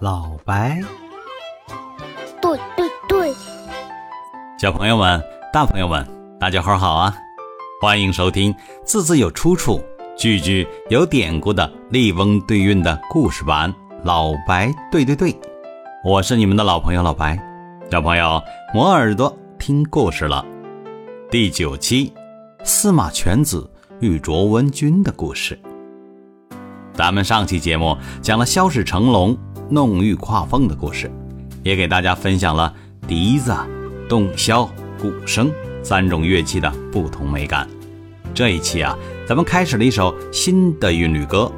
[0.00, 0.80] 老白，
[2.42, 3.32] 对对对，
[4.58, 6.04] 小朋友们、大朋友们，
[6.40, 7.16] 大家伙好啊！
[7.80, 8.52] 欢迎收听
[8.84, 9.80] 字字有出处、
[10.16, 13.72] 句句有典故的《笠翁对韵》的故事版。
[14.02, 15.32] 老白，对对对，
[16.04, 17.38] 我是你们的老朋友老白。
[17.88, 18.42] 小朋友，
[18.74, 20.44] 磨耳朵听故事了。
[21.30, 22.12] 第九期，
[22.64, 23.70] 司马泉子
[24.00, 25.56] 遇卓文君的故事。
[26.92, 29.36] 咱们上期节目讲了萧史成龙
[29.70, 31.10] 弄玉跨凤的故事，
[31.62, 32.72] 也给大家分享了
[33.06, 33.54] 笛子、
[34.08, 34.68] 洞箫、
[35.00, 35.50] 鼓声
[35.82, 37.68] 三种乐器的不同美感。
[38.34, 38.96] 这一期啊，
[39.26, 41.50] 咱们开始了一首新的韵律歌，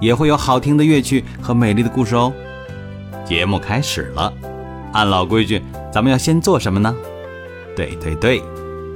[0.00, 2.32] 也会有好听的乐曲和美丽的故事哦。
[3.24, 4.32] 节目开始了，
[4.92, 6.94] 按老规矩，咱们要先做什么呢？
[7.74, 8.42] 对对对，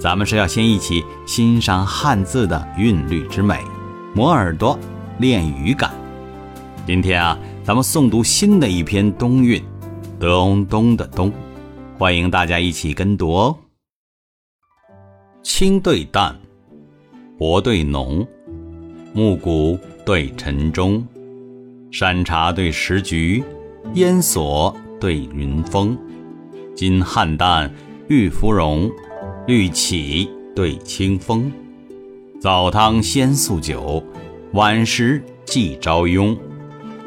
[0.01, 3.61] 咱们是要先一起欣赏汉字的韵律之美，
[4.15, 4.79] 磨耳朵。
[5.19, 5.91] 练语感。
[6.87, 9.63] 今天啊，咱们诵读新的一篇冬韵，
[10.19, 11.31] 咚咚的咚，
[11.99, 13.57] 欢迎大家一起跟读哦。
[15.43, 16.35] 清对淡，
[17.39, 18.27] 薄对浓，
[19.13, 21.07] 暮鼓对晨钟，
[21.91, 23.45] 山茶对石菊，
[23.93, 25.97] 烟锁对云峰，
[26.75, 27.71] 金汉淡
[28.09, 28.91] 玉芙蓉，
[29.47, 31.53] 绿绮对清风，
[32.41, 34.03] 早汤先素酒。
[34.55, 36.37] 晚时祭朝雍，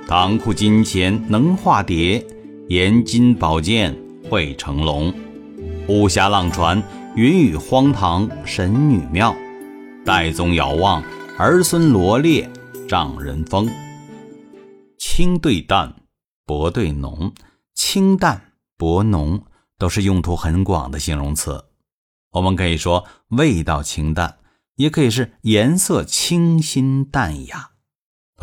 [0.07, 2.23] 唐库金钱能化蝶，
[2.67, 3.97] 盐金宝剑
[4.29, 5.13] 会成龙。
[5.87, 6.81] 巫峡浪船，
[7.15, 9.35] 云雨荒唐神女庙。
[10.05, 11.03] 岱宗遥望，
[11.37, 12.49] 儿孙罗列
[12.87, 13.69] 丈人风。
[14.99, 15.95] 清对淡，
[16.45, 17.33] 薄对浓，
[17.73, 19.43] 清淡、薄、浓
[19.77, 21.65] 都是用途很广的形容词。
[22.33, 24.37] 我们可以说味道清淡。
[24.75, 27.72] 也可以是颜色清新淡雅，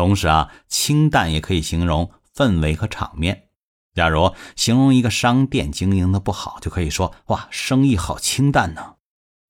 [0.00, 3.48] 同时啊，清淡也可以形容氛围和场面。
[3.94, 8.94] 假如形容一个商店经营的不好，就可以说哇，生意好清淡呢。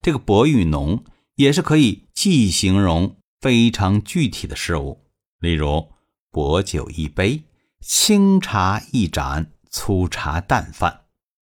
[0.03, 1.05] 这个薄与浓
[1.37, 5.07] 也是可以既形容非常具体的事物，
[5.39, 5.93] 例如
[6.33, 7.45] 薄酒一杯，
[7.81, 11.03] 清茶一盏，粗茶淡饭。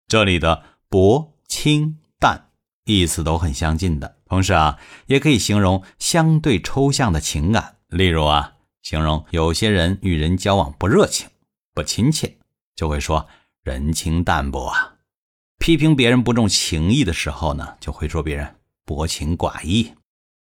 [0.08, 2.48] 这里的薄、清、淡
[2.86, 4.16] 意思都很相近的。
[4.24, 8.53] 同时啊，也可以形容相对抽象的情感，例如啊，
[8.84, 11.28] 形容有些人与人交往不热情、
[11.74, 12.36] 不亲切，
[12.76, 13.26] 就会说
[13.62, 14.98] 人情淡薄啊；
[15.58, 19.94] 批评别人不重情义的时候呢，就会说别人薄情寡义。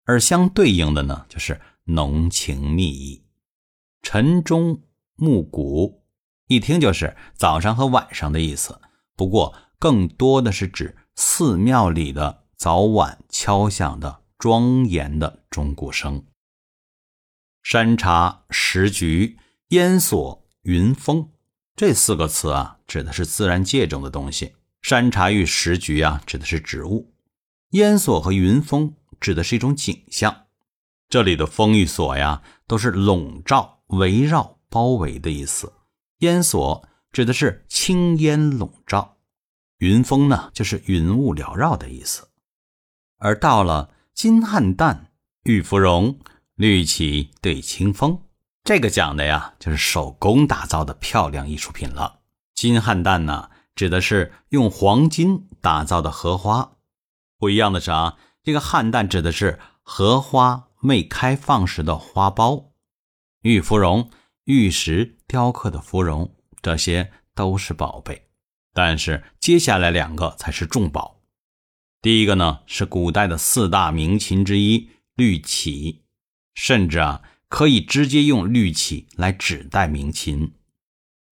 [0.03, 3.23] 而相对应的呢，就是浓情蜜意。
[4.01, 4.81] 晨钟
[5.15, 6.03] 暮鼓，
[6.47, 8.81] 一听就是早上和晚上的意思，
[9.15, 12.43] 不过更多的是指寺庙里的。
[12.57, 16.25] 早晚敲响的庄严的钟鼓声。
[17.65, 19.39] 山茶、石菊、
[19.69, 21.31] 烟锁、云峰，
[21.75, 24.53] 这四个词啊，指的是自然界中的东西。
[24.83, 27.11] 山茶与石菊啊，指的是植物；
[27.71, 30.45] 烟锁和云峰指的是一种景象。
[31.09, 35.73] 这里的峰与锁呀，都是笼罩、围绕、包围的意思。
[36.19, 39.17] 烟锁指的是青烟笼罩，
[39.79, 42.27] 云峰呢，就是云雾缭绕的意思。
[43.17, 45.07] 而到了金汉旦、
[45.45, 46.19] 玉芙蓉、
[46.55, 48.21] 绿绮对清风，
[48.63, 52.21] 这个讲的呀，就是手工打造的漂亮艺术品了。
[52.53, 56.77] 金汉旦呢，指的是用黄金打造的荷花。
[57.37, 62.67] 不一样的是啊，这个汉旦指的是荷花未开放时的花苞。
[63.41, 64.09] 玉芙蓉，
[64.45, 68.29] 玉石雕刻的芙蓉，这些都是宝贝。
[68.73, 71.19] 但是接下来两个才是重宝。
[72.01, 76.04] 第一个呢是古代的四大名琴之一绿绮，
[76.55, 80.53] 甚至啊可以直接用绿绮来指代名琴，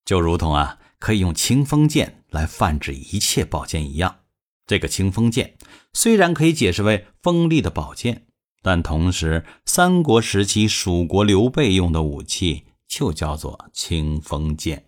[0.06, 4.20] 就如同啊可以用清风剑来泛指一切宝剑一样。
[4.68, 5.58] 这个清风剑
[5.94, 8.28] 虽然可以解释为锋利的宝剑，
[8.62, 14.86] 但同时三国时期蜀国刘备用的武器就叫做清风剑。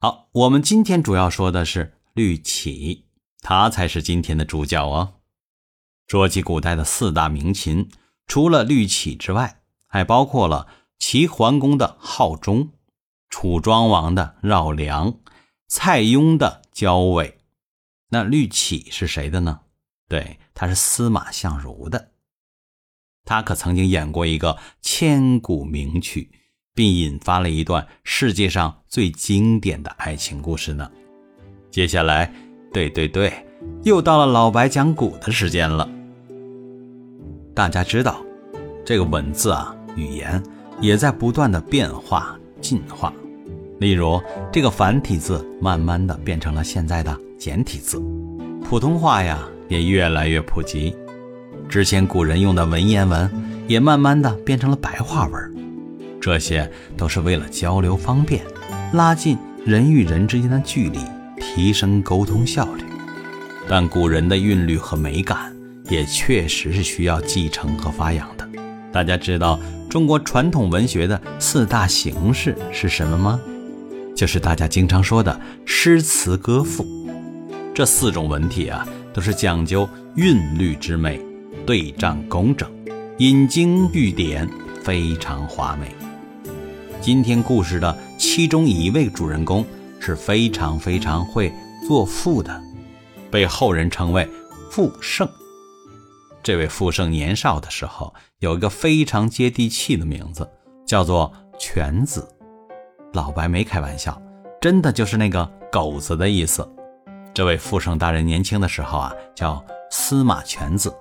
[0.00, 3.04] 好，我们今天主要说的是绿绮。
[3.40, 5.20] 它才是今天的主角哦。
[6.08, 7.88] 说起古代的四大名琴，
[8.26, 9.57] 除了绿绮之外，
[9.88, 10.68] 还包括了
[10.98, 12.70] 齐桓公的号钟、
[13.28, 15.18] 楚庄王的绕梁、
[15.66, 17.38] 蔡邕的交尾。
[18.10, 19.60] 那绿绮是谁的呢？
[20.08, 22.12] 对，他是司马相如的。
[23.24, 26.30] 他可曾经演过一个千古名曲，
[26.74, 30.88] 并引发了一段世界上最经典的爱情故事呢。
[31.70, 32.32] 接下来。
[32.70, 33.32] 对对对，
[33.82, 35.88] 又到了老白讲古的时间了。
[37.54, 38.22] 大家知道，
[38.84, 40.40] 这个文字啊，语言
[40.80, 43.12] 也在不断的变化进化。
[43.80, 44.20] 例如，
[44.52, 48.00] 这个繁体字慢慢的变成了现在的简体字，
[48.64, 50.96] 普通话呀也越来越普及。
[51.68, 53.30] 之前古人用的文言文
[53.66, 55.54] 也慢慢的变成了白话文，
[56.20, 58.42] 这些都是为了交流方便，
[58.92, 60.98] 拉近人与人之间的距离，
[61.40, 62.84] 提升沟通效率。
[63.68, 65.54] 但古人的韵律和美感
[65.90, 68.37] 也确实是需要继承和发扬的。
[68.92, 69.58] 大家知道
[69.88, 73.40] 中国传统文学的四大形式是什么吗？
[74.16, 76.86] 就是大家经常说的诗词歌赋。
[77.74, 81.20] 这四种文体啊，都是讲究韵律之美。
[81.66, 82.66] 对仗工整，
[83.18, 84.48] 引经据典，
[84.82, 85.94] 非常华美。
[87.00, 89.64] 今天故事的其中一位主人公
[90.00, 91.52] 是非常非常会
[91.86, 92.60] 作赋的，
[93.30, 94.26] 被后人称为
[94.70, 95.28] 赋圣。
[96.42, 100.48] 这位傅盛年少的时候有一个非常接地气的名字，
[100.86, 102.26] 叫做犬子。
[103.12, 104.20] 老白没开玩笑，
[104.60, 106.66] 真的就是那个狗子的意思。
[107.34, 110.94] 这位傅盛大人年轻的时候啊，叫司马犬子。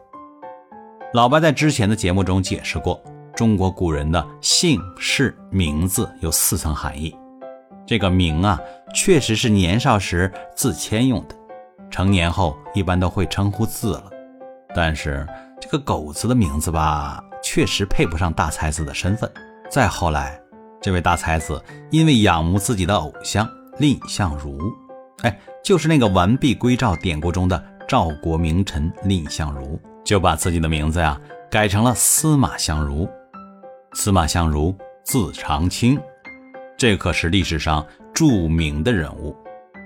[1.13, 3.01] 老白在之前的节目中解释过，
[3.35, 7.15] 中国古人的姓氏名字有四层含义。
[7.85, 8.59] 这个名啊，
[8.93, 11.35] 确实是年少时自谦用的，
[11.89, 14.11] 成年后一般都会称呼字了。
[14.77, 15.25] 但是
[15.59, 19.27] 这个狗子的名字吧，确实配不上大才子的身份。
[19.71, 20.39] 再后来，
[20.79, 21.59] 这位大才子
[21.89, 24.59] 因为仰慕自己的偶像蔺相如，
[25.23, 29.81] 哎，就是那个完璧归赵典故中的赵国名臣蔺相如。
[30.05, 31.19] 就把自己的名字呀
[31.49, 33.09] 改成了司马相如。
[33.93, 35.99] 司马相如字长卿，
[36.77, 37.83] 这可是历史上
[38.13, 39.35] 著名的人物。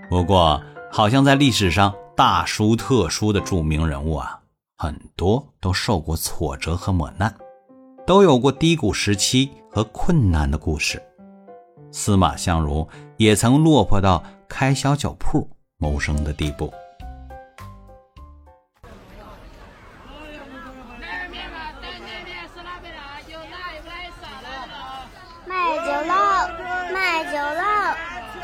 [0.09, 0.61] 不过，
[0.91, 4.37] 好像在历史上大书特书的著名人物啊，
[4.81, 7.31] 很多都受过挫折和磨难，
[8.07, 10.99] 都有过低谷时期和困难的故事。
[11.91, 15.47] 司马相如也曾落魄到开小酒铺
[15.77, 16.73] 谋生的地步。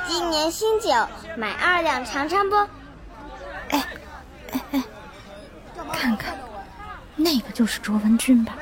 [0.07, 0.89] 今年新酒
[1.35, 2.55] 买二两尝尝不？
[3.69, 3.83] 哎，
[5.97, 6.37] 看看，
[7.15, 8.55] 那个就是卓文君吧？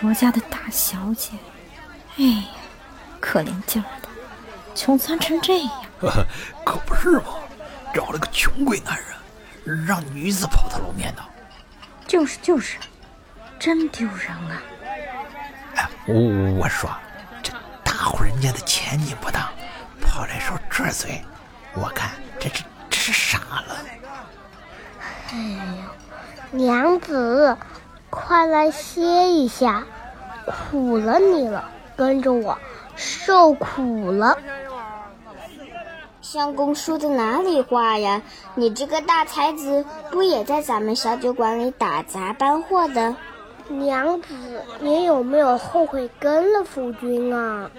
[0.00, 1.32] 卓家的大小姐，
[2.16, 2.44] 哎呀，
[3.20, 4.08] 可怜劲儿的，
[4.74, 5.70] 穷酸成这样。
[6.64, 7.34] 可不是嘛，
[7.92, 8.98] 找了个穷鬼男
[9.64, 11.22] 人，让女子抛头露面的。
[12.06, 12.78] 就是就是，
[13.58, 14.62] 真丢人啊！
[15.76, 16.14] 哎，我
[16.54, 16.90] 我说。
[17.42, 17.52] 这
[17.84, 19.48] 大户人家的千金不当，
[20.00, 21.22] 跑来说这嘴，
[21.74, 22.10] 我看
[22.40, 23.84] 这这这是傻了。
[25.32, 25.92] 哎呀，
[26.50, 27.56] 娘子，
[28.10, 29.84] 快来歇一下，
[30.44, 32.58] 苦了你了，跟着我
[32.96, 34.36] 受苦了。
[36.20, 38.22] 相公说的哪里话呀？
[38.54, 43.16] 你这个大才子不也在咱们小酒馆里打杂搬货的？
[43.68, 44.34] 娘子，
[44.80, 47.70] 你有没有后悔跟了夫君啊？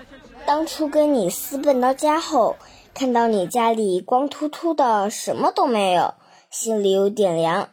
[0.46, 2.58] 当初跟你私奔到家后，
[2.96, 6.16] 看到你家里光秃秃的，什么都没有，
[6.54, 7.70] 心里有点凉。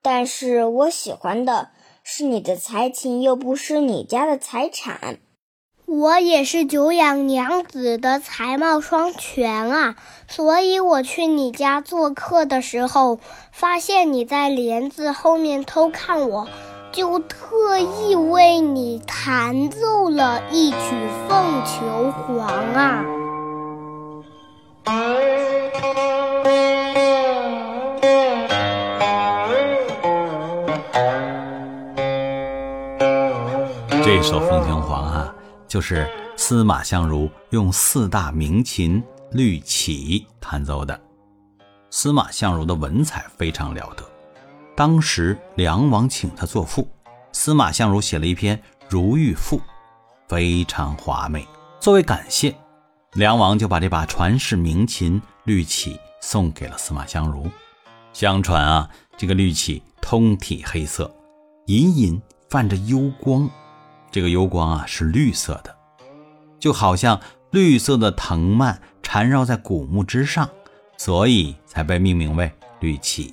[0.00, 1.68] 但是我喜欢的
[2.02, 5.18] 是你的才情，又不是你家的财产。
[5.84, 13.20] 我也是久仰娘子的才貌双全啊，所以我去你家做客的时候，
[13.52, 16.48] 发现你在帘子后面偷看我。
[16.92, 20.76] 就特意为你弹奏了一曲
[21.26, 23.02] 《凤求凰》啊！
[34.22, 35.34] 首《凤求凰》啊，
[35.66, 39.02] 就是司马相如用四大名琴
[39.32, 40.98] 绿绮弹奏的。
[41.90, 44.04] 司马相如的文采非常了得。
[44.76, 46.88] 当时梁王请他作赋，
[47.32, 48.56] 司马相如写了一篇
[48.88, 49.58] 《如玉赋》，
[50.28, 51.44] 非常华美。
[51.80, 52.54] 作为感谢，
[53.14, 57.50] 梁王就把这把传世名琴绿绮送给了司马相如。
[58.12, 61.12] 相传啊，这个绿绮通体黑色，
[61.66, 63.50] 隐隐泛着幽光，
[64.12, 65.74] 这个幽光啊是绿色的，
[66.60, 67.18] 就好像
[67.50, 70.48] 绿色的藤蔓缠绕在古墓之上，
[70.98, 73.32] 所以才被命名为绿绮。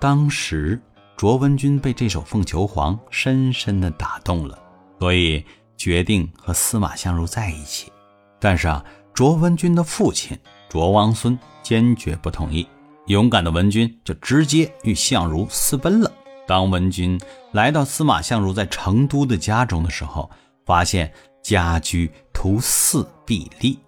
[0.00, 0.80] 当时，
[1.18, 4.58] 卓文君被这首《凤求凰》深深的打动了，
[4.98, 5.44] 所以
[5.76, 7.92] 决定和司马相如在一起。
[8.38, 10.38] 但是啊，卓文君的父亲
[10.70, 12.66] 卓王孙坚决不同意。
[13.06, 16.10] 勇敢的文君就直接与相如私奔了。
[16.50, 17.16] 当文君
[17.52, 20.28] 来到司马相如在成都的家中的时候，
[20.66, 23.78] 发现家居徒四壁立。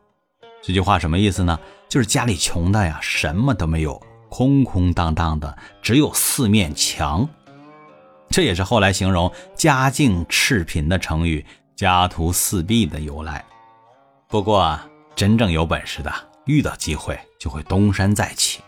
[0.62, 1.59] 这句话什么意思呢？
[1.88, 7.28] 就是家里穷的呀，什么都没有，空空荡荡的，只有四面墙。
[8.31, 13.45] 这也是后来形容家境赤贫的成语“家徒四壁”的由来。
[14.28, 14.78] 不过，
[15.16, 16.14] 真正有本事的，
[16.45, 18.61] 遇到机会就会东山再起。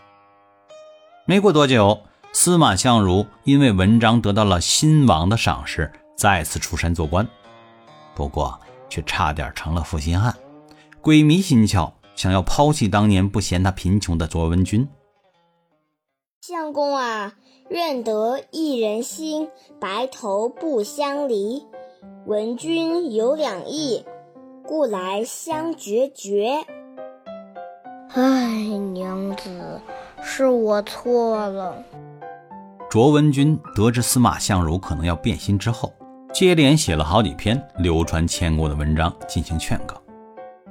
[1.25, 1.97] 没过多久。
[2.37, 7.25] 司马相如因为文章得到了新王的赏识，再次出山做官，
[8.13, 10.35] 不过却差点成了负心汉，
[10.99, 14.85] 鬼迷心窍，想要抛弃当年不嫌他贫穷的卓文君。
[16.41, 17.35] 相公啊，
[17.69, 19.47] 愿得一人心，
[19.79, 21.65] 白头不相离。
[22.25, 24.05] 闻君有两意，
[24.67, 26.65] 故来相决绝。
[28.09, 28.51] 唉，
[28.91, 29.79] 娘子，
[30.21, 31.81] 是我错了。
[32.95, 35.93] 卓文君得知司马相如可能要变心之后，
[36.33, 40.01] 接连写了好几篇流传千古的文章进行劝告。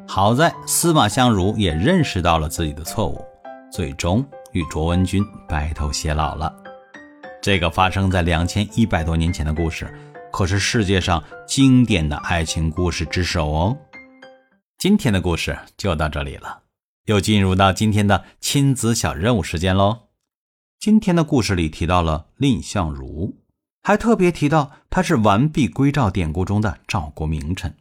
[0.09, 3.23] 好在司马相如也认识到了自己的错误，
[3.71, 6.51] 最终与卓文君白头偕老了。
[7.43, 9.87] 这个发生在两千一百多年前的故事，
[10.33, 13.77] 可是世界上经典的爱情故事之首哦。
[14.79, 16.61] 今天的故事就到这里了，
[17.05, 20.04] 又进入到今天的亲子小任务时间喽。
[20.85, 23.37] 今天的故事里提到了蔺相如，
[23.83, 27.75] 还特别提到他是完璧归赵典故中的赵国名臣。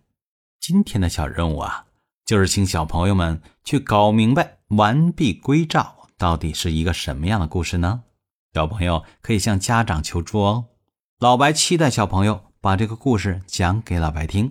[0.61, 1.87] 今天的小任务啊，
[2.25, 8.03] 就是请小朋友们去搞明白完璧归赵到底是一个什么样的故事呢？
[8.53, 10.67] 小朋友可以向家长求助哦。
[11.19, 14.49] 老白期待小朋友把这个故事讲给老白听。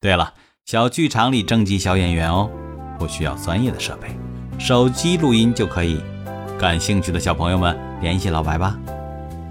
[0.00, 2.50] 对了，小剧场里征集小演员哦，
[2.98, 4.08] 不需要专业的设备，
[4.58, 6.02] 手机录音就可以。
[6.58, 8.76] 感兴趣的小朋友们，联系老白吧。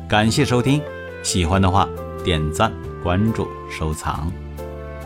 [0.10, 0.82] 感谢收听，
[1.24, 1.88] 喜欢的话
[2.22, 2.70] 点赞、
[3.02, 4.30] 关注、收藏。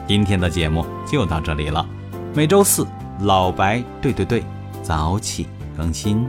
[0.08, 1.86] 今天的节目就到这里了。
[2.34, 2.88] 每周四，
[3.20, 4.44] 老白对对对，
[4.82, 5.46] 早起
[5.78, 6.28] 更新。